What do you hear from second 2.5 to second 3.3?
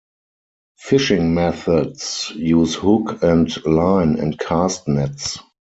hook